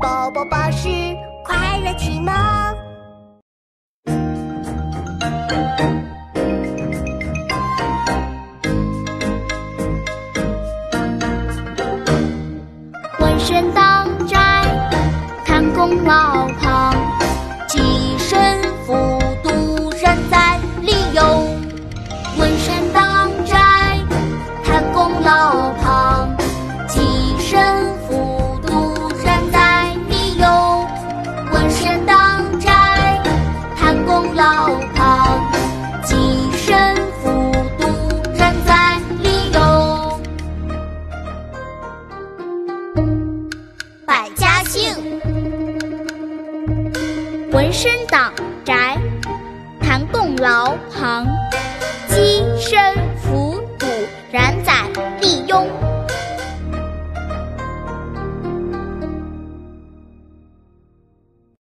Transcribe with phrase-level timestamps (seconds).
[0.00, 0.88] 宝宝巴士
[1.44, 2.32] 快乐启蒙。
[13.18, 14.64] 浑身当债，
[15.44, 16.94] 谈功劳旁，
[17.68, 18.94] 跻身复
[19.42, 21.22] 读人在理由。
[22.36, 23.58] 浑身当债，
[24.64, 25.67] 谈功劳
[34.94, 35.50] 旁，
[36.04, 36.16] 跻
[36.56, 37.86] 身复读
[38.34, 40.20] 人在理由。
[44.06, 44.94] 百家姓：
[47.52, 48.32] 浑身党
[48.64, 48.98] 宅，
[49.80, 51.26] 谈功劳旁，
[52.08, 52.78] 鸡身